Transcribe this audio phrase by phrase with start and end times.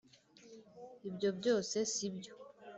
[1.09, 2.33] Ibyo byose si byo